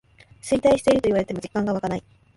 [0.41, 2.03] 衰退してると言われても実感わかない